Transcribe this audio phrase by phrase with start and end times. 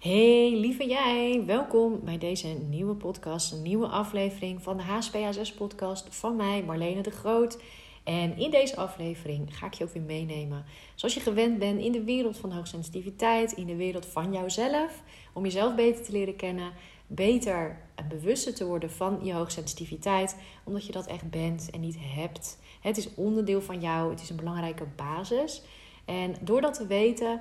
[0.00, 6.06] Hey lieve jij, welkom bij deze nieuwe podcast, een nieuwe aflevering van de HSPHS podcast
[6.10, 7.62] van mij, Marlene de Groot.
[8.04, 11.92] En in deze aflevering ga ik je ook weer meenemen, zoals je gewend bent, in
[11.92, 15.02] de wereld van hoogsensitiviteit, in de wereld van jouzelf,
[15.32, 16.72] om jezelf beter te leren kennen,
[17.06, 21.96] beter en bewuster te worden van je hoogsensitiviteit, omdat je dat echt bent en niet
[21.98, 22.58] hebt.
[22.80, 25.62] Het is onderdeel van jou, het is een belangrijke basis.
[26.04, 27.40] En door dat te weten,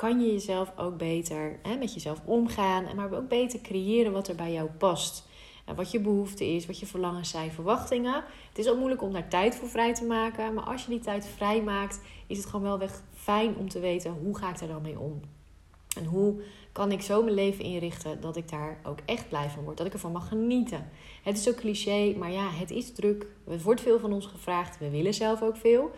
[0.00, 4.34] kan je jezelf ook beter hè, met jezelf omgaan, maar ook beter creëren wat er
[4.34, 5.28] bij jou past.
[5.64, 8.24] En wat je behoefte is, wat je verlangens zijn, verwachtingen.
[8.48, 11.00] Het is ook moeilijk om daar tijd voor vrij te maken, maar als je die
[11.00, 14.58] tijd vrij maakt, is het gewoon wel weg fijn om te weten hoe ga ik
[14.58, 15.20] daar dan mee om.
[15.96, 16.42] En hoe
[16.72, 19.86] kan ik zo mijn leven inrichten dat ik daar ook echt blij van word, dat
[19.86, 20.90] ik ervan mag genieten.
[21.22, 23.26] Het is zo cliché, maar ja, het is druk.
[23.48, 25.90] Er wordt veel van ons gevraagd, we willen zelf ook veel.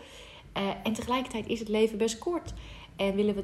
[0.57, 2.53] Uh, en tegelijkertijd is het leven best kort.
[2.95, 3.43] En willen we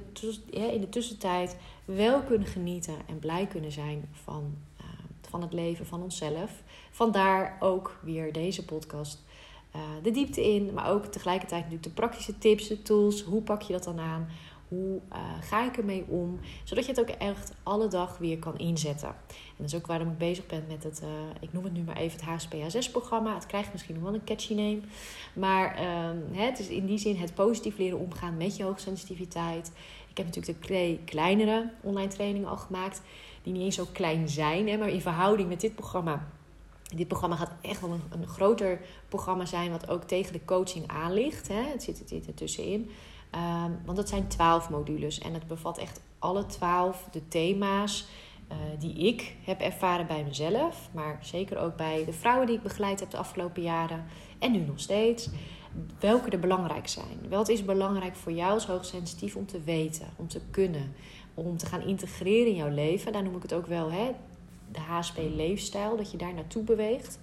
[0.52, 4.86] in de tussentijd wel kunnen genieten en blij kunnen zijn van, uh,
[5.30, 6.64] van het leven, van onszelf.
[6.92, 9.24] Vandaar ook weer deze podcast.
[9.76, 13.22] Uh, de diepte in, maar ook tegelijkertijd natuurlijk de praktische tips, de tools.
[13.24, 14.30] Hoe pak je dat dan aan?
[14.70, 16.40] Hoe uh, ga ik ermee om?
[16.64, 19.08] Zodat je het ook echt alle dag weer kan inzetten.
[19.08, 21.82] En dat is ook waarom ik bezig ben met het, uh, ik noem het nu
[21.82, 23.34] maar even het HSPHS-programma.
[23.34, 24.80] Het krijgt misschien nog wel een catchy name.
[25.34, 29.72] Maar uh, het is in die zin het positief leren omgaan met je hoogsensitiviteit.
[30.10, 33.02] Ik heb natuurlijk de twee kleinere online trainingen al gemaakt.
[33.44, 36.28] Die niet eens zo klein zijn, hè, maar in verhouding met dit programma
[36.96, 41.14] dit programma gaat echt wel een, groter programma zijn, wat ook tegen de coaching aan
[41.14, 41.48] ligt.
[41.48, 41.62] Hè.
[41.62, 42.90] Het zit er tussenin.
[43.36, 48.08] Um, want het zijn twaalf modules en het bevat echt alle twaalf de thema's
[48.52, 52.64] uh, die ik heb ervaren bij mezelf, maar zeker ook bij de vrouwen die ik
[52.64, 54.06] begeleid heb de afgelopen jaren
[54.40, 55.30] en nu nog steeds.
[56.00, 57.30] Welke er belangrijk zijn.
[57.30, 60.96] Wat is belangrijk voor jou als hoogsensitief om te weten, om te kunnen,
[61.34, 63.12] om te gaan integreren in jouw leven.
[63.12, 64.12] Daar noem ik het ook wel hè,
[64.72, 67.20] de HSP-leefstijl, dat je daar naartoe beweegt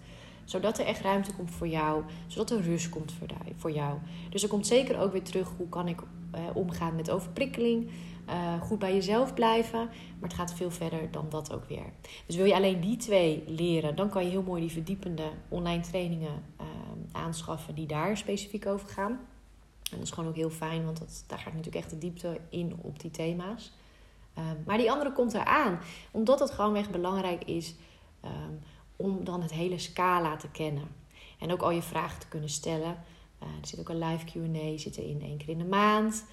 [0.47, 3.15] zodat er echt ruimte komt voor jou, zodat er rust komt
[3.57, 3.99] voor jou.
[4.31, 6.01] Dus er komt zeker ook weer terug hoe kan ik
[6.31, 7.91] eh, omgaan met overprikkeling,
[8.29, 9.89] uh, goed bij jezelf blijven.
[10.19, 11.93] Maar het gaat veel verder dan dat ook weer.
[12.27, 15.83] Dus wil je alleen die twee leren, dan kan je heel mooi die verdiepende online
[15.83, 16.67] trainingen uh,
[17.13, 19.13] aanschaffen die daar specifiek over gaan.
[19.91, 21.99] En dat is gewoon ook heel fijn, want dat, daar ga ik natuurlijk echt de
[21.99, 23.73] diepte in op die thema's.
[24.39, 25.79] Uh, maar die andere komt eraan,
[26.11, 27.75] omdat het gewoon echt belangrijk is
[28.25, 28.61] um,
[28.97, 30.89] om dan het hele scala te kennen.
[31.39, 33.05] En ook al je vragen te kunnen stellen.
[33.43, 36.25] Uh, er zit ook een live QA, in één keer in de maand.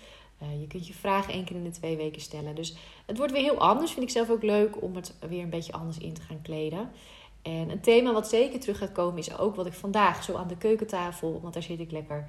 [0.42, 2.56] Uh, je kunt je vragen één keer in de twee weken stellen.
[2.56, 2.76] Dus
[3.06, 3.92] het wordt weer heel anders.
[3.92, 6.92] Vind ik zelf ook leuk om het weer een beetje anders in te gaan kleden.
[7.42, 10.48] En een thema wat zeker terug gaat komen is ook wat ik vandaag zo aan
[10.48, 12.28] de keukentafel, want daar zit ik lekker,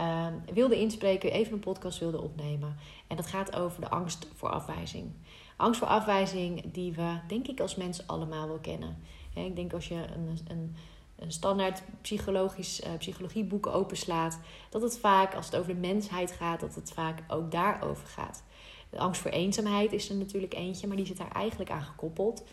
[0.00, 2.76] uh, wilde inspreken, even een podcast wilde opnemen.
[3.06, 5.12] En dat gaat over de angst voor afwijzing.
[5.56, 8.96] Angst voor afwijzing die we, denk ik, als mensen allemaal wel kennen.
[9.34, 10.76] Ik denk als je een, een,
[11.16, 14.38] een standaard psychologisch, uh, psychologieboek openslaat,
[14.70, 18.42] dat het vaak, als het over de mensheid gaat, dat het vaak ook daarover gaat.
[18.90, 22.44] De angst voor eenzaamheid is er natuurlijk eentje, maar die zit daar eigenlijk aan gekoppeld.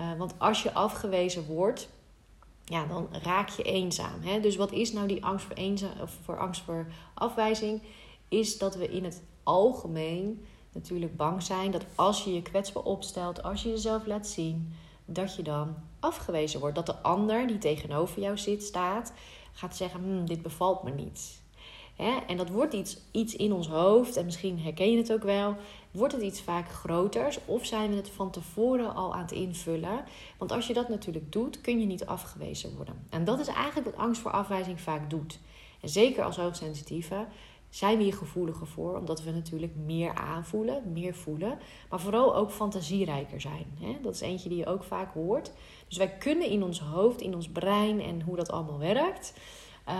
[0.00, 1.88] Uh, want als je afgewezen wordt,
[2.64, 4.20] ja, dan raak je eenzaam.
[4.22, 4.40] Hè?
[4.40, 7.82] Dus wat is nou die angst voor, eenzaam, of voor angst voor afwijzing?
[8.28, 13.42] Is dat we in het algemeen natuurlijk bang zijn dat als je je kwetsbaar opstelt,
[13.42, 14.72] als je jezelf laat zien,
[15.04, 16.74] dat je dan afgewezen wordt.
[16.74, 19.12] Dat de ander die tegenover jou zit, staat,
[19.52, 21.42] gaat zeggen: hm, Dit bevalt me niet.
[22.26, 25.56] En dat wordt iets, iets in ons hoofd, en misschien herken je het ook wel.
[25.90, 30.04] Wordt het iets vaak groters of zijn we het van tevoren al aan het invullen?
[30.38, 33.06] Want als je dat natuurlijk doet, kun je niet afgewezen worden.
[33.10, 35.38] En dat is eigenlijk wat angst voor afwijzing vaak doet.
[35.80, 37.26] En zeker als hoogsensitieve
[37.74, 41.58] zijn we hier gevoeliger voor, omdat we natuurlijk meer aanvoelen, meer voelen,
[41.90, 43.66] maar vooral ook fantasierijker zijn.
[44.02, 45.52] Dat is eentje die je ook vaak hoort.
[45.88, 49.34] Dus wij kunnen in ons hoofd, in ons brein en hoe dat allemaal werkt,
[49.88, 49.94] uh,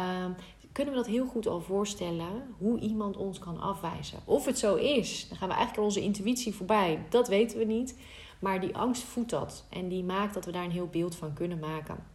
[0.72, 4.18] kunnen we dat heel goed al voorstellen hoe iemand ons kan afwijzen.
[4.24, 7.06] Of het zo is, dan gaan we eigenlijk onze intuïtie voorbij.
[7.08, 7.98] Dat weten we niet,
[8.38, 11.32] maar die angst voedt dat en die maakt dat we daar een heel beeld van
[11.32, 12.13] kunnen maken.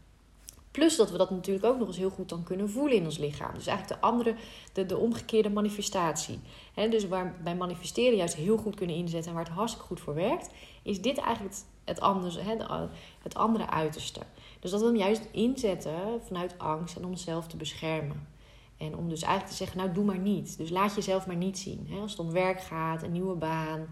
[0.80, 3.18] Plus dat we dat natuurlijk ook nog eens heel goed dan kunnen voelen in ons
[3.18, 3.54] lichaam.
[3.54, 4.36] Dus eigenlijk de andere,
[4.74, 6.40] de, de omgekeerde manifestatie.
[6.90, 10.14] Dus waar bij manifesteren juist heel goed kunnen inzetten en waar het hartstikke goed voor
[10.14, 10.50] werkt,
[10.84, 12.56] is dit eigenlijk het, anders, he,
[13.24, 14.20] het andere uiterste.
[14.60, 18.28] Dus dat we hem juist inzetten vanuit angst en om onszelf te beschermen.
[18.78, 20.58] En om dus eigenlijk te zeggen, nou doe maar niet.
[20.58, 21.88] Dus laat jezelf maar niet zien.
[22.02, 23.88] Als het om werk gaat, een nieuwe baan,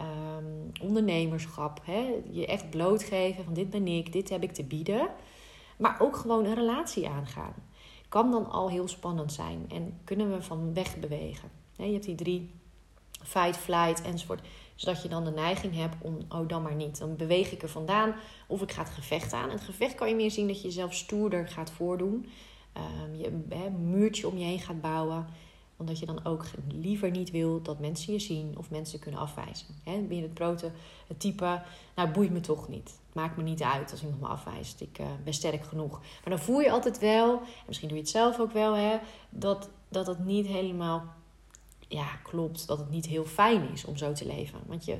[0.00, 1.82] um, ondernemerschap.
[2.30, 5.08] je echt blootgeven van dit ben ik, dit heb ik te bieden.
[5.76, 7.54] Maar ook gewoon een relatie aangaan.
[8.08, 11.50] Kan dan al heel spannend zijn en kunnen we van weg bewegen.
[11.76, 12.50] Je hebt die drie,
[13.22, 14.40] fight, flight enzovoort.
[14.74, 16.98] Zodat je dan de neiging hebt om, oh dan maar niet.
[16.98, 18.14] Dan beweeg ik er vandaan
[18.46, 19.48] of ik ga het gevecht aan.
[19.48, 22.26] En het gevecht kan je meer zien dat je jezelf stoerder gaat voordoen.
[23.04, 25.26] Um, je muurtje om je heen gaat bouwen
[25.84, 29.66] omdat je dan ook liever niet wil dat mensen je zien of mensen kunnen afwijzen.
[29.84, 30.70] Ben je het grote
[31.16, 31.62] type,
[31.94, 32.98] nou boeit me toch niet.
[33.12, 34.80] Maakt me niet uit als iemand me afwijst.
[34.80, 35.90] Ik uh, ben sterk genoeg.
[35.90, 39.00] Maar dan voel je altijd wel, en misschien doe je het zelf ook wel,
[39.30, 41.04] dat, dat het niet helemaal
[41.88, 42.66] ja, klopt.
[42.66, 44.60] Dat het niet heel fijn is om zo te leven.
[44.66, 44.96] Want je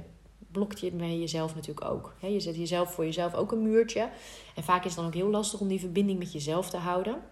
[0.50, 2.14] blokt je bij jezelf natuurlijk ook.
[2.20, 4.10] je zet jezelf voor jezelf ook een muurtje.
[4.54, 7.22] En vaak is het dan ook heel lastig om die verbinding met jezelf te houden.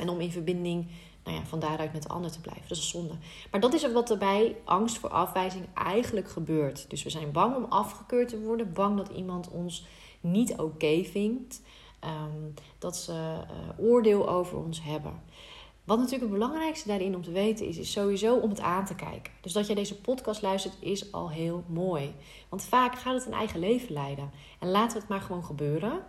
[0.00, 0.86] En om in verbinding
[1.24, 2.68] nou ja, van daaruit met de ander te blijven.
[2.68, 3.14] Dat is zonde.
[3.50, 6.90] Maar dat is wat er bij angst voor afwijzing eigenlijk gebeurt.
[6.90, 9.86] Dus we zijn bang om afgekeurd te worden, bang dat iemand ons
[10.20, 11.62] niet oké vindt,
[12.00, 15.22] ehm, dat ze uh, oordeel over ons hebben.
[15.84, 18.94] Wat natuurlijk het belangrijkste daarin om te weten is, is sowieso om het aan te
[18.94, 19.32] kijken.
[19.40, 22.14] Dus dat jij deze podcast luistert is al heel mooi.
[22.48, 24.30] Want vaak gaat het een eigen leven leiden.
[24.58, 26.00] En laten we het maar gewoon gebeuren.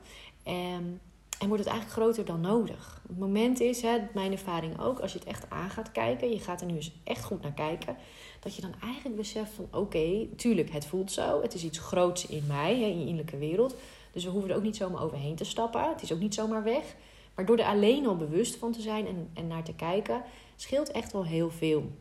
[0.44, 1.02] En
[1.40, 3.02] en wordt het eigenlijk groter dan nodig.
[3.08, 6.40] Het moment is, hè, mijn ervaring ook, als je het echt aan gaat kijken, je
[6.40, 7.98] gaat er nu eens echt goed naar kijken,
[8.40, 12.26] dat je dan eigenlijk beseft van oké, tuurlijk, het voelt zo, het is iets groots
[12.26, 13.76] in mij, hè, in je innerlijke wereld.
[14.12, 15.90] Dus we hoeven er ook niet zomaar overheen te stappen.
[15.90, 16.96] Het is ook niet zomaar weg.
[17.36, 20.24] Maar door er alleen al bewust van te zijn en, en naar te kijken,
[20.56, 21.92] scheelt echt wel heel veel.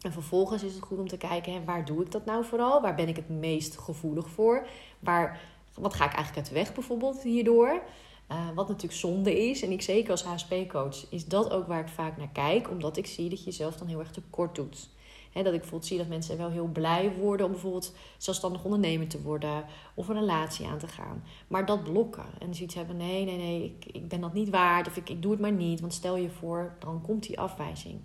[0.00, 2.80] En vervolgens is het goed om te kijken, hè, waar doe ik dat nou vooral?
[2.80, 4.66] Waar ben ik het meest gevoelig voor?
[4.98, 5.40] Waar,
[5.74, 7.82] wat ga ik eigenlijk uit de weg bijvoorbeeld hierdoor?
[8.32, 11.88] Uh, wat natuurlijk zonde is, en ik zeker als HSP-coach, is dat ook waar ik
[11.88, 14.88] vaak naar kijk, omdat ik zie dat je jezelf dan heel erg tekort doet.
[15.32, 19.22] Dat ik bijvoorbeeld zie dat mensen wel heel blij worden om bijvoorbeeld zelfstandig ondernemer te
[19.22, 21.24] worden of een relatie aan te gaan.
[21.48, 24.86] Maar dat blokken en zoiets hebben: nee, nee, nee, ik, ik ben dat niet waard
[24.86, 28.00] of ik, ik doe het maar niet, want stel je voor, dan komt die afwijzing.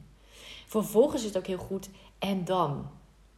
[0.68, 1.89] Vervolgens is het ook heel goed
[2.19, 2.88] en dan.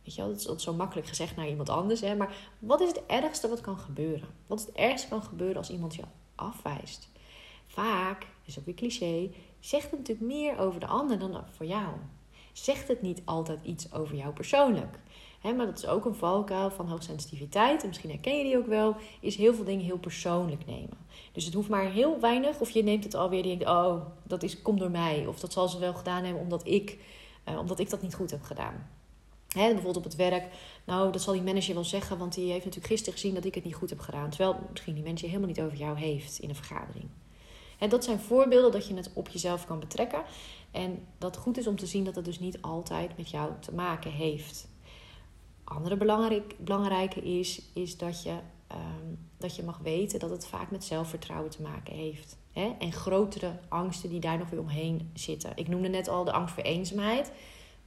[0.04, 2.02] Weet je wel, dat is zo makkelijk gezegd naar iemand anders.
[2.02, 2.16] Hè?
[2.16, 4.28] Maar wat is het ergste wat kan gebeuren?
[4.48, 6.04] Wat is het ergste kan gebeuren als iemand je
[6.38, 7.10] afwijst.
[7.68, 9.30] Vaak, dat is ook weer cliché,
[9.60, 11.90] zegt het natuurlijk meer over de ander dan voor jou.
[12.54, 15.00] Zegt het niet altijd iets over jou persoonlijk.
[15.42, 17.82] maar dat is ook een valkuil van hoogsensitiviteit.
[17.82, 18.96] En misschien herken je die ook wel.
[19.20, 20.98] Is heel veel dingen heel persoonlijk nemen.
[21.32, 22.60] Dus het hoeft maar heel weinig.
[22.60, 25.26] Of je neemt het alweer en denkt: oh, dat is, komt door mij.
[25.28, 26.98] Of dat zal ze wel gedaan hebben omdat ik,
[27.50, 28.90] uh, omdat ik dat niet goed heb gedaan.
[29.58, 30.44] Hè, bijvoorbeeld op het werk.
[30.86, 33.56] Nou, dat zal die manager wel zeggen, want die heeft natuurlijk gisteren gezien dat ik
[33.56, 34.30] het niet goed heb gedaan.
[34.30, 37.06] Terwijl misschien die manager helemaal niet over jou heeft in een vergadering.
[37.78, 40.24] En dat zijn voorbeelden dat je het op jezelf kan betrekken.
[40.72, 43.52] En dat het goed is om te zien dat het dus niet altijd met jou
[43.60, 44.68] te maken heeft.
[45.64, 48.36] Andere belangrijk, belangrijke is, is dat je,
[48.68, 52.38] ehm, dat je mag weten dat het vaak met zelfvertrouwen te maken heeft.
[52.80, 55.52] En grotere angsten die daar nog weer omheen zitten.
[55.56, 57.32] Ik noemde net al de angst voor eenzaamheid.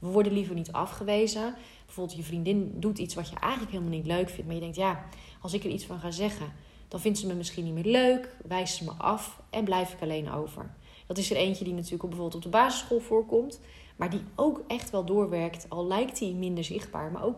[0.01, 1.55] We worden liever niet afgewezen.
[1.85, 4.45] Bijvoorbeeld je vriendin doet iets wat je eigenlijk helemaal niet leuk vindt.
[4.45, 5.05] Maar je denkt, ja,
[5.41, 6.53] als ik er iets van ga zeggen,
[6.87, 8.35] dan vindt ze me misschien niet meer leuk.
[8.47, 10.73] Wijst ze me af en blijf ik alleen over.
[11.07, 13.59] Dat is er eentje die natuurlijk bijvoorbeeld op de basisschool voorkomt.
[13.95, 15.65] Maar die ook echt wel doorwerkt.
[15.69, 17.11] Al lijkt die minder zichtbaar.
[17.11, 17.37] Maar ook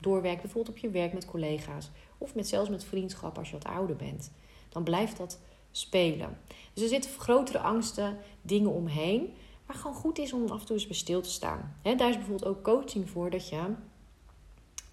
[0.00, 1.90] doorwerkt bijvoorbeeld op je werk met collega's.
[2.18, 4.32] Of met, zelfs met vriendschap als je wat ouder bent.
[4.68, 5.38] Dan blijft dat
[5.70, 6.38] spelen.
[6.72, 9.34] Dus er zitten grotere angsten, dingen omheen.
[9.66, 11.76] Maar gewoon goed is om af en toe eens bij stil te staan.
[11.82, 13.56] daar is bijvoorbeeld ook coaching voor dat je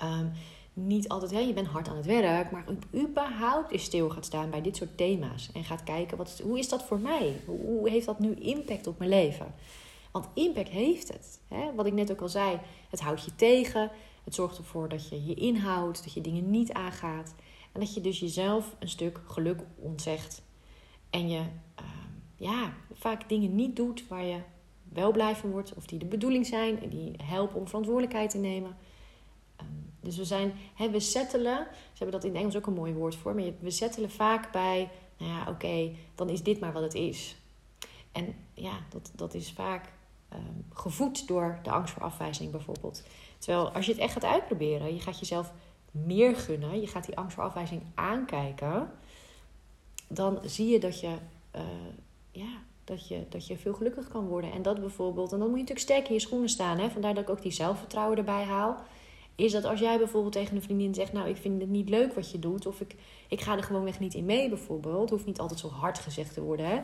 [0.04, 0.32] um,
[0.74, 2.66] niet altijd, hè, je bent hard aan het werk, maar
[2.96, 5.50] überhaupt eens stil gaat staan bij dit soort thema's.
[5.54, 7.42] En gaat kijken, wat, hoe is dat voor mij?
[7.46, 9.54] Hoe heeft dat nu impact op mijn leven?
[10.12, 11.40] Want impact heeft het.
[11.76, 12.60] Wat ik net ook al zei,
[12.90, 13.92] het houdt je tegen.
[14.24, 17.36] Het zorgt ervoor dat je je inhoudt, dat je dingen niet aangaat.
[17.72, 20.42] En dat je dus jezelf een stuk geluk ontzegt.
[21.10, 21.86] En je uh,
[22.36, 24.40] ja, vaak dingen niet doet waar je
[24.94, 28.38] wel blij van wordt, of die de bedoeling zijn en die helpen om verantwoordelijkheid te
[28.38, 28.78] nemen.
[29.56, 29.68] Ehm,
[30.00, 32.94] dus we zijn, hè, we settelen, ze hebben dat in het Engels ook een mooi
[32.94, 36.84] woord voor, maar we settelen vaak bij, nou ja, oké, dan is dit maar wat
[36.84, 37.36] het is.
[38.12, 39.92] En ja, dat, dat is vaak
[40.34, 43.04] um, gevoed door de angst voor afwijzing bijvoorbeeld.
[43.38, 45.54] Terwijl als je het echt gaat uitproberen, je gaat jezelf
[45.92, 48.92] meer gunnen, je gaat die angst voor afwijzing aankijken,
[50.08, 51.16] dan zie je dat je
[51.56, 51.62] uh,
[52.32, 54.52] ja, dat je, dat je veel gelukkiger kan worden.
[54.52, 56.80] En dat bijvoorbeeld, en dan moet je natuurlijk sterk in je schoenen staan.
[56.80, 56.90] Hè?
[56.90, 58.78] Vandaar dat ik ook die zelfvertrouwen erbij haal.
[59.36, 62.14] Is dat als jij bijvoorbeeld tegen een vriendin zegt: Nou, ik vind het niet leuk
[62.14, 62.66] wat je doet.
[62.66, 62.96] Of ik,
[63.28, 65.10] ik ga er gewoon weg niet in mee, bijvoorbeeld.
[65.10, 66.66] Hoeft niet altijd zo hard gezegd te worden.
[66.66, 66.76] Hè?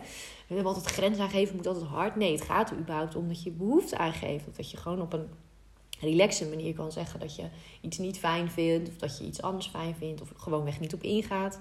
[0.48, 2.16] We hebben altijd grens aangeven, moet altijd hard.
[2.16, 4.48] Nee, het gaat er überhaupt om dat je behoefte aangeeft.
[4.48, 5.28] Of dat je gewoon op een
[6.00, 7.46] relaxe manier kan zeggen dat je
[7.82, 8.90] iets niet fijn vindt.
[8.90, 10.22] Of dat je iets anders fijn vindt.
[10.22, 11.60] Of gewoon weg niet op ingaat.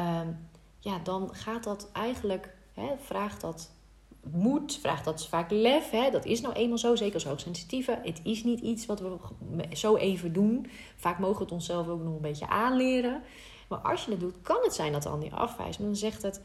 [0.00, 0.48] Um,
[0.80, 3.70] ja, dan gaat dat eigenlijk hè, vraagt dat
[4.30, 5.90] moed, vraagt dat vaak lef.
[5.90, 6.10] Hè?
[6.10, 7.98] Dat is nou eenmaal zo, zeker als hoogsensitieve.
[8.02, 9.16] Het is niet iets wat we
[9.72, 10.66] zo even doen.
[10.96, 13.22] Vaak mogen we het onszelf ook nog een beetje aanleren.
[13.68, 15.78] Maar als je dat doet, kan het zijn dat de ander je afwijst.
[15.78, 16.40] Maar dan zegt het,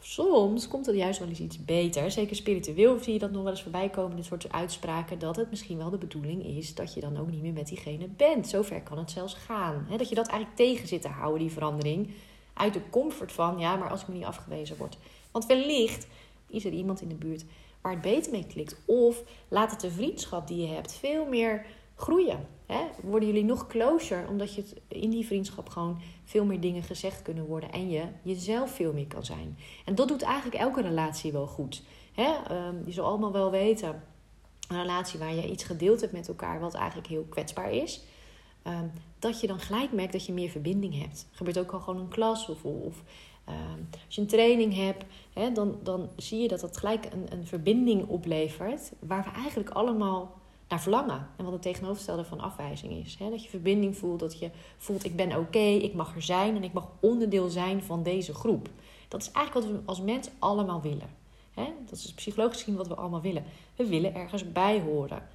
[0.00, 2.10] soms komt er juist wel eens iets beter.
[2.10, 5.18] Zeker spiritueel zie je dat nog wel eens voorbij komen, dit soort uitspraken.
[5.18, 8.06] Dat het misschien wel de bedoeling is dat je dan ook niet meer met diegene
[8.08, 8.48] bent.
[8.48, 9.86] Zover kan het zelfs gaan.
[9.96, 12.10] dat je dat eigenlijk tegen zit te houden, die verandering.
[12.54, 14.96] Uit de comfort van, ja, maar als ik me niet afgewezen word.
[15.34, 16.06] Want wellicht
[16.46, 17.44] is er iemand in de buurt
[17.80, 18.76] waar het beter mee klikt.
[18.84, 22.46] Of laat het de vriendschap die je hebt veel meer groeien.
[23.02, 27.46] Worden jullie nog closer, omdat je in die vriendschap gewoon veel meer dingen gezegd kunnen
[27.46, 29.58] worden en je jezelf veel meer kan zijn.
[29.84, 31.82] En dat doet eigenlijk elke relatie wel goed.
[32.18, 34.02] Um, je zal allemaal wel weten,
[34.68, 38.04] een relatie waar je iets gedeeld hebt met elkaar wat eigenlijk heel kwetsbaar is.
[38.62, 38.86] Ehm,
[39.18, 41.26] dat je dan gelijk merkt dat je meer verbinding hebt.
[41.30, 42.64] Gebeurt ook al gewoon in klas of
[43.44, 47.26] ehm, als je een training hebt, hè, dan, dan zie je dat dat gelijk een,
[47.30, 48.92] een verbinding oplevert.
[48.98, 51.28] Waar we eigenlijk allemaal naar verlangen.
[51.36, 53.16] En wat het tegenovergestelde van afwijzing is.
[53.18, 53.30] Hè?
[53.30, 56.64] Dat je verbinding voelt, dat je voelt ik ben oké, ik mag er zijn en
[56.64, 58.68] ik mag onderdeel zijn van deze groep.
[59.08, 61.10] Dat is eigenlijk wat we als mens allemaal willen.
[61.54, 61.64] Hè?
[61.88, 63.44] Dat is psychologisch gezien wat we allemaal willen.
[63.76, 65.28] We willen ergens bij horen.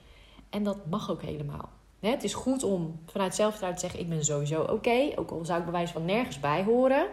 [0.49, 1.69] En dat mag ook helemaal.
[1.99, 5.11] Het is goed om vanuit zelfvertrouwen te zeggen: Ik ben sowieso oké.
[5.15, 7.07] ook al zou ik bewijs van nergens bij horen.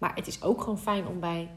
[0.00, 1.50] Maar het is ook gewoon fijn om bij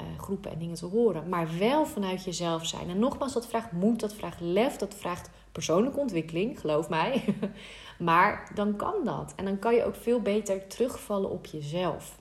[0.00, 1.28] uh, groepen en dingen te horen.
[1.28, 2.90] Maar wel vanuit jezelf zijn.
[2.90, 7.24] En nogmaals, dat vraagt moed, dat vraagt lef, dat vraagt persoonlijke ontwikkeling, geloof mij.
[7.98, 9.32] maar dan kan dat.
[9.36, 12.18] En dan kan je ook veel beter terugvallen op jezelf.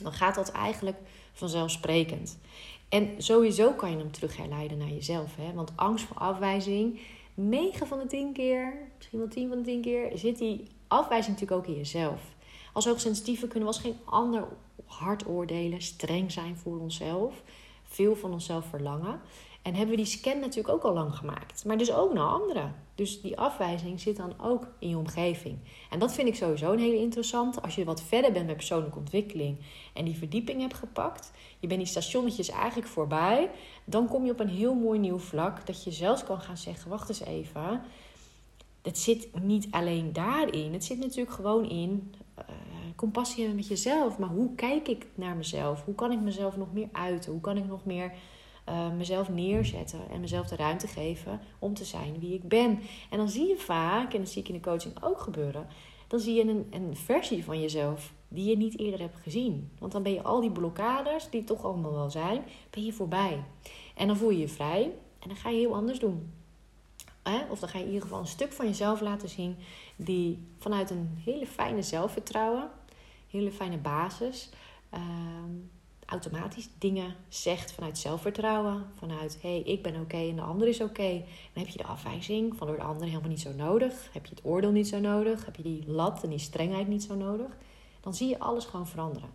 [0.00, 0.96] Dan gaat dat eigenlijk
[1.32, 2.38] vanzelfsprekend.
[2.88, 5.36] En sowieso kan je hem terug herleiden naar jezelf.
[5.36, 5.52] Hè?
[5.52, 7.00] Want angst voor afwijzing,
[7.34, 11.38] 9 van de 10 keer, misschien wel 10 van de 10 keer, zit die afwijzing
[11.38, 12.20] natuurlijk ook in jezelf.
[12.74, 14.48] Als hoogsensitieve kunnen we als geen ander
[14.84, 17.42] hard oordelen, streng zijn voor onszelf,
[17.84, 19.20] veel van onszelf verlangen.
[19.62, 21.64] En hebben we die scan natuurlijk ook al lang gemaakt.
[21.64, 22.74] Maar dus ook naar anderen.
[22.94, 25.58] Dus die afwijzing zit dan ook in je omgeving.
[25.90, 27.60] En dat vind ik sowieso een hele interessante.
[27.60, 29.58] Als je wat verder bent met persoonlijke ontwikkeling
[29.92, 33.50] en die verdieping hebt gepakt, je bent die stationnetjes eigenlijk voorbij,
[33.84, 36.90] dan kom je op een heel mooi nieuw vlak dat je zelfs kan gaan zeggen:
[36.90, 37.82] wacht eens even.
[38.84, 40.72] Het zit niet alleen daarin.
[40.72, 42.44] Het zit natuurlijk gewoon in uh,
[42.96, 44.18] compassie hebben met jezelf.
[44.18, 45.84] Maar hoe kijk ik naar mezelf?
[45.84, 47.32] Hoe kan ik mezelf nog meer uiten?
[47.32, 48.12] Hoe kan ik nog meer
[48.68, 52.80] uh, mezelf neerzetten en mezelf de ruimte geven om te zijn wie ik ben.
[53.10, 55.66] En dan zie je vaak, en dat zie ik in de coaching ook gebeuren,
[56.06, 59.70] dan zie je een, een versie van jezelf die je niet eerder hebt gezien.
[59.78, 63.44] Want dan ben je al die blokkades, die toch allemaal wel zijn, ben je voorbij.
[63.94, 64.82] En dan voel je je vrij
[65.18, 66.32] en dan ga je heel anders doen.
[67.50, 69.56] Of dan ga je in ieder geval een stuk van jezelf laten zien
[69.96, 72.70] die vanuit een hele fijne zelfvertrouwen,
[73.30, 74.50] hele fijne basis,
[74.90, 75.50] ehm,
[76.06, 78.86] automatisch dingen zegt vanuit zelfvertrouwen.
[78.94, 81.10] Vanuit hé, hey, ik ben oké en de ander is oké.
[81.52, 84.08] Dan heb je de afwijzing van door de ander helemaal niet zo nodig.
[84.12, 85.44] Heb je het oordeel niet zo nodig.
[85.44, 87.56] Heb je die lat en die strengheid niet zo nodig.
[88.00, 89.28] Dan zie je alles gewoon veranderen.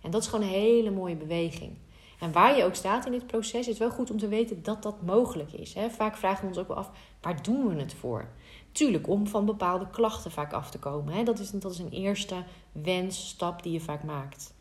[0.00, 1.72] En dat is gewoon een hele mooie beweging.
[2.20, 4.62] En waar je ook staat in dit proces, is het wel goed om te weten
[4.62, 5.74] dat dat mogelijk is.
[5.88, 8.28] Vaak vragen we ons ook wel af, waar doen we het voor?
[8.72, 11.24] Tuurlijk, om van bepaalde klachten vaak af te komen.
[11.24, 14.52] Dat, is, een eerste wens, stap die je vaak maakt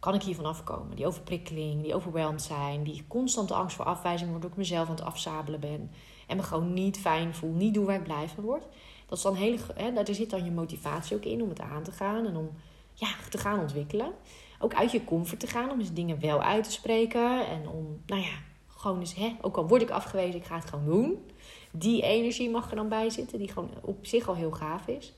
[0.00, 0.96] kan ik hiervan afkomen?
[0.96, 5.04] Die overprikkeling, die overweldigd zijn, die constante angst voor afwijzing, waardoor ik mezelf aan het
[5.04, 5.90] afzabelen ben
[6.26, 8.66] en me gewoon niet fijn voel, niet doe waar ik blij word.
[9.06, 9.36] Dat is dan
[9.74, 12.50] hè, daar zit dan je motivatie ook in om het aan te gaan en om
[12.94, 14.12] ja, te gaan ontwikkelen.
[14.62, 18.00] Ook uit je comfort te gaan om eens dingen wel uit te spreken en om,
[18.06, 18.32] nou ja,
[18.68, 21.26] gewoon eens, hè, ook al word ik afgewezen, ik ga het gewoon doen.
[21.70, 25.12] Die energie mag er dan bij zitten, die gewoon op zich al heel gaaf is.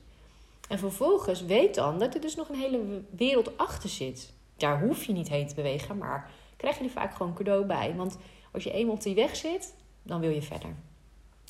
[0.69, 4.33] En vervolgens weet dan dat er dus nog een hele wereld achter zit
[4.63, 7.95] daar hoef je niet heen te bewegen, maar krijg je er vaak gewoon cadeau bij.
[7.95, 8.17] Want
[8.51, 10.75] als je eenmaal op die weg zit, dan wil je verder.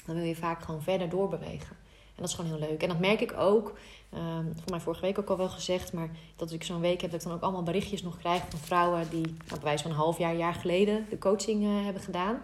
[0.05, 1.75] Dan wil je vaak gewoon verder doorbewegen.
[2.15, 2.82] En dat is gewoon heel leuk.
[2.82, 3.77] En dat merk ik ook.
[4.13, 5.93] Um, voor mij vorige week ook al wel gezegd.
[5.93, 8.60] Maar dat ik zo'n week heb dat ik dan ook allemaal berichtjes nog krijg van
[8.60, 12.41] vrouwen die nou, wijze van een half jaar, jaar geleden de coaching uh, hebben gedaan.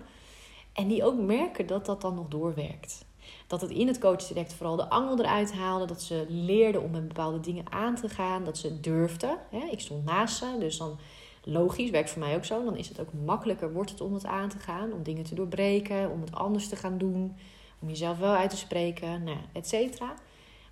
[0.73, 3.07] En die ook merken dat dat dan nog doorwerkt
[3.49, 5.85] dat het in het coachtraject vooral de angel eruit haalde.
[5.85, 8.43] Dat ze leerden om met bepaalde dingen aan te gaan.
[8.43, 9.37] Dat ze durfden.
[9.71, 10.99] Ik stond naast ze, dus dan
[11.43, 12.63] logisch, werkt voor mij ook zo.
[12.63, 14.93] Dan is het ook makkelijker, wordt het om het aan te gaan.
[14.93, 17.35] Om dingen te doorbreken, om het anders te gaan doen.
[17.79, 20.13] Om jezelf wel uit te spreken, nou, et cetera.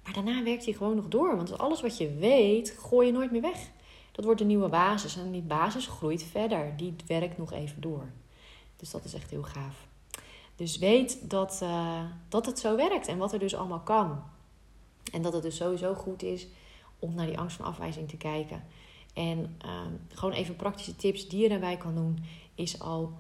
[0.04, 1.36] Maar daarna werkt hij gewoon nog door.
[1.36, 3.70] Want alles wat je weet, gooi je nooit meer weg.
[4.12, 5.18] Dat wordt een nieuwe basis.
[5.18, 6.74] En die basis groeit verder.
[6.78, 8.12] Die werkt nog even door.
[8.76, 9.88] Dus dat is echt heel gaaf.
[10.56, 14.24] Dus weet dat, uh, dat het zo werkt en wat er dus allemaal kan.
[15.12, 16.48] En dat het dus sowieso goed is
[17.00, 18.64] om naar die angst van afwijzing te kijken.
[19.14, 19.82] En uh,
[20.14, 22.24] gewoon even praktische tips die je daarbij kan doen,
[22.56, 23.14] is al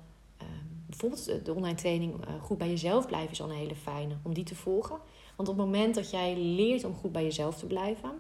[0.87, 4.43] bijvoorbeeld de online training Goed bij jezelf blijven is al een hele fijne om die
[4.43, 4.97] te volgen.
[5.35, 8.11] Want op het moment dat jij leert om goed bij jezelf te blijven,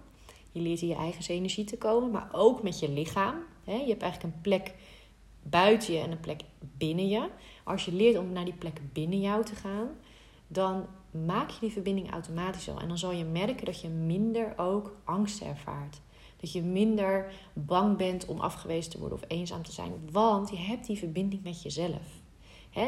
[0.51, 3.35] je leert in je eigen energie te komen, maar ook met je lichaam.
[3.63, 4.73] Je hebt eigenlijk een plek
[5.43, 7.29] buiten je en een plek binnen je.
[7.63, 9.89] Als je leert om naar die plek binnen jou te gaan,
[10.47, 10.85] dan
[11.25, 12.79] maak je die verbinding automatisch al.
[12.79, 16.01] En dan zal je merken dat je minder ook angst ervaart.
[16.37, 19.91] Dat je minder bang bent om afgewezen te worden of eenzaam te zijn.
[20.11, 22.25] Want je hebt die verbinding met jezelf.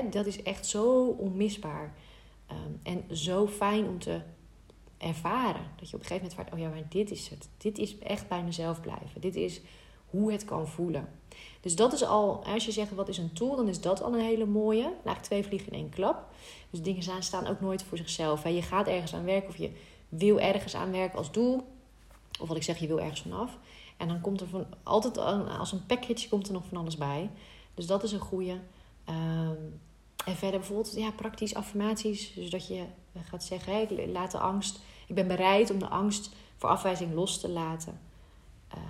[0.10, 1.93] Dat is echt zo onmisbaar.
[2.48, 4.22] Ehm, en zo fijn om te
[4.98, 5.65] ervaren.
[5.75, 7.50] Dat je op een gegeven moment vaart, oh ja, maar dit is het.
[7.58, 9.22] Dit is echt bij mezelf blijven.
[9.22, 9.62] Dit is
[10.10, 11.10] hoe het kan voelen.
[11.62, 14.13] Dus dat is al, als je zegt wat is een tool, dan is dat al
[14.13, 14.84] een hele mooie.
[14.84, 16.25] Eigenlijk twee vliegen in één klap.
[16.69, 18.48] Dus dingen staan ook nooit voor zichzelf.
[18.48, 19.72] Je gaat ergens aan werken of je
[20.10, 21.67] wil ergens aan werken als doel.
[22.39, 23.58] Of wat ik zeg, je wil ergens vanaf.
[23.98, 27.29] En dan komt er van, altijd als een package komt er nog van alles bij.
[27.74, 28.60] Dus dat is een goede.
[29.10, 29.56] Ehm,
[30.25, 32.34] en verder bijvoorbeeld ja, praktisch affirmaties.
[32.34, 32.86] Dus dat je
[33.24, 34.80] gaat zeggen, hey, laat de angst...
[35.08, 38.00] Ik ben bereid om de angst voor afwijzing los te laten.
[38.68, 38.84] Ehm,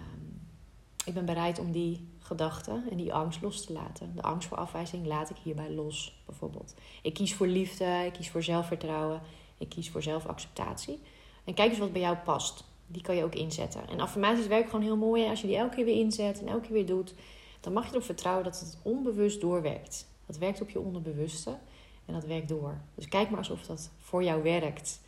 [1.06, 4.16] ik ben bereid om die gedachten en die angst los te laten.
[4.16, 6.76] De angst voor afwijzing laat ik hierbij los, bijvoorbeeld.
[7.02, 9.22] Ik kies voor liefde, ik kies voor zelfvertrouwen,
[9.58, 11.00] ik kies voor zelfacceptatie.
[11.44, 12.64] En kijk eens wat bij jou past.
[12.88, 13.88] Die kan je ook inzetten.
[13.88, 15.28] En affirmaties werken gewoon heel mooi.
[15.28, 17.14] Als je die elke keer weer inzet en elke keer weer doet,
[17.60, 20.09] dan mag je erop vertrouwen dat het onbewust doorwerkt.
[20.30, 21.58] Dat werkt op je onderbewuste
[22.06, 22.82] en dat werkt door.
[22.96, 25.02] Dus kijk maar alsof dat voor jou werkt.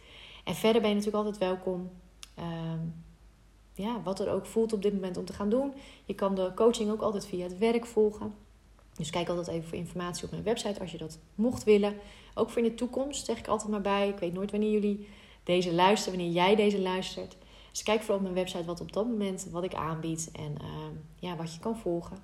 [0.43, 1.91] En verder ben je natuurlijk altijd welkom.
[2.35, 2.79] Ehm,
[3.73, 5.73] ja, wat er ook voelt op dit moment om te gaan doen.
[6.05, 8.33] Je kan de coaching ook altijd via het werk volgen.
[8.95, 11.95] Dus kijk altijd even voor informatie op mijn website als je dat mocht willen.
[12.33, 14.09] Ook voor in de toekomst zeg ik altijd maar bij.
[14.09, 15.07] Ik weet nooit wanneer jullie
[15.43, 17.37] deze luisteren, wanneer jij deze luistert.
[17.71, 20.95] Dus kijk vooral op mijn website wat op dat moment wat ik aanbied en ehm,
[21.15, 22.17] ja, wat je kan volgen.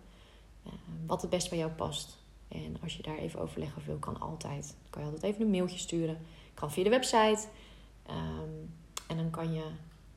[0.65, 0.73] Uh,
[1.05, 2.17] wat het best bij jou past.
[2.47, 4.75] En als je daar even overleg over wil, kan altijd.
[4.81, 6.17] Dan kan je altijd even een mailtje sturen.
[6.53, 7.47] Kan via de website.
[8.05, 8.49] Ehm,
[9.07, 9.63] en dan kan je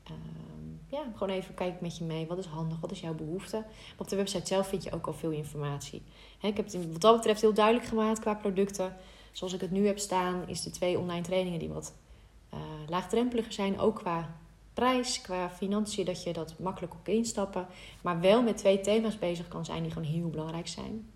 [0.03, 2.27] ehm, ja, gewoon even kijken met je mee.
[2.27, 2.79] Wat is handig?
[2.79, 3.65] Wat is jouw behoefte?
[3.97, 6.01] Op de website zelf vind je ook al veel informatie.
[6.41, 8.95] ik heb het wat dat betreft heel duidelijk gemaakt qua producten.
[9.31, 11.93] Zoals ik het nu heb staan, is de twee online trainingen die wat
[12.53, 13.79] uh, laagdrempeliger zijn.
[13.79, 14.35] Ook qua
[14.73, 17.67] prijs, qua financiën, dat je dat makkelijk op instappen.
[18.01, 21.09] Maar wel met twee thema's bezig kan zijn die gewoon heel belangrijk zijn.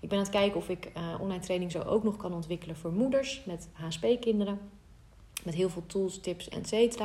[0.00, 2.76] Ik ben aan het kijken of ik uh, online training zo ook nog kan ontwikkelen
[2.76, 4.58] voor moeders met HSP-kinderen.
[5.44, 6.98] Met heel veel tools, tips, etc.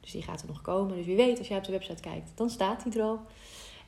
[0.00, 0.96] Dus die gaat er nog komen.
[0.96, 3.20] Dus wie weet, als jij op de website kijkt, dan staat die er al.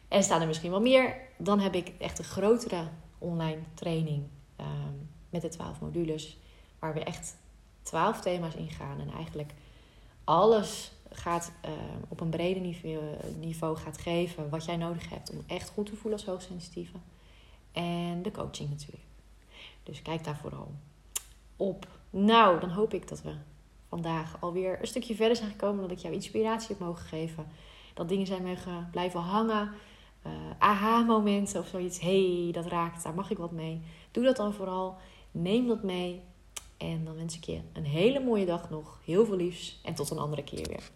[0.08, 1.16] En staan er misschien wel meer.
[1.36, 4.22] Dan heb ik echt een grotere online training
[4.56, 4.94] ehm,
[5.30, 6.38] met de 12 modules.
[6.78, 7.36] Waar we echt
[7.82, 9.00] 12 thema's in gaan.
[9.00, 9.52] En eigenlijk
[10.24, 11.70] alles gaat uh,
[12.08, 13.02] op een breder niveau,
[13.38, 16.96] niveau gaat geven wat jij nodig hebt om echt goed te voelen als hoogsensitieve.
[17.72, 19.02] En de coaching natuurlijk.
[19.82, 20.74] Dus kijk daar vooral
[21.56, 21.86] op.
[22.10, 23.34] Nou, dan hoop ik dat we
[23.88, 25.82] vandaag alweer een stukje verder zijn gekomen.
[25.82, 27.46] Dat ik jou inspiratie heb mogen geven.
[27.94, 29.72] Dat dingen zijn mogen blijven hangen.
[30.26, 32.00] Uh, aha-momenten of zoiets.
[32.00, 33.82] hey, dat raakt, daar mag ik wat mee.
[34.10, 34.96] Doe dat dan vooral.
[35.30, 36.20] Neem dat mee.
[36.76, 38.98] En dan wens ik je een hele mooie dag nog.
[39.04, 39.80] Heel veel liefs.
[39.84, 40.90] En tot een andere keer weer.